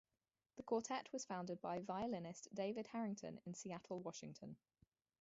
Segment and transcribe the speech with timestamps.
[0.57, 4.55] The quartet was founded by violinist David Harrington in Seattle, Washington.